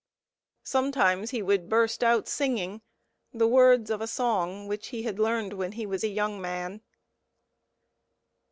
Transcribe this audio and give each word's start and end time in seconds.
Sometimes 0.63 1.29
he 1.29 1.43
would 1.43 1.69
burst 1.69 2.03
out 2.03 2.27
singing 2.27 2.81
the 3.31 3.47
words 3.47 3.91
of 3.91 4.01
a 4.01 4.07
song 4.07 4.67
which 4.67 4.87
he 4.87 5.03
had 5.03 5.19
learned 5.19 5.53
when 5.53 5.73
he 5.73 5.85
was 5.85 6.03
a 6.03 6.07
young 6.07 6.41
man. 6.41 6.81